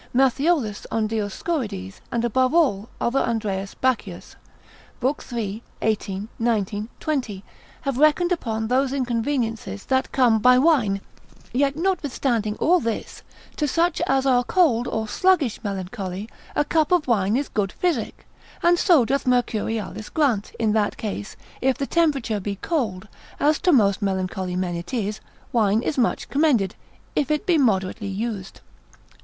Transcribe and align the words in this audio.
Matthiolus 0.15 0.87
on 0.89 1.05
Dioscorides, 1.07 2.01
and 2.11 2.25
above 2.25 2.55
all 2.55 2.89
other 2.99 3.19
Andreas 3.19 3.75
Bachius, 3.75 4.35
l. 4.99 5.13
3. 5.13 5.61
18, 5.83 6.27
19, 6.39 6.89
20, 6.99 7.43
have 7.81 7.99
reckoned 7.99 8.31
upon 8.31 8.67
those 8.67 8.93
inconveniences 8.93 9.85
that 9.85 10.11
come 10.11 10.39
by 10.39 10.57
wine: 10.57 11.01
yet 11.53 11.75
notwithstanding 11.75 12.55
all 12.55 12.79
this, 12.79 13.21
to 13.57 13.67
such 13.67 14.01
as 14.07 14.25
are 14.25 14.43
cold, 14.43 14.87
or 14.87 15.07
sluggish 15.07 15.63
melancholy, 15.63 16.27
a 16.55 16.65
cup 16.65 16.91
of 16.91 17.07
wine 17.07 17.37
is 17.37 17.47
good 17.47 17.71
physic, 17.71 18.25
and 18.63 18.79
so 18.79 19.05
doth 19.05 19.25
Mercurialis 19.27 20.11
grant, 20.11 20.45
consil. 20.45 20.57
25, 20.57 20.67
in 20.67 20.73
that 20.73 20.97
case, 20.97 21.35
if 21.61 21.77
the 21.77 21.85
temperature 21.85 22.39
be 22.39 22.55
cold, 22.55 23.07
as 23.39 23.59
to 23.59 23.71
most 23.71 24.01
melancholy 24.01 24.55
men 24.55 24.73
it 24.73 24.95
is, 24.95 25.19
wine 25.51 25.83
is 25.83 25.99
much 25.99 26.27
commended, 26.27 26.73
if 27.15 27.29
it 27.29 27.45
be 27.45 27.59
moderately 27.59 28.07
used. 28.07 28.61